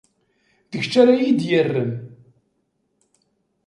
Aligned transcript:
D 0.71 0.73
kečč 0.81 0.93
ara 1.01 1.13
iyi-d-irren. 1.17 1.91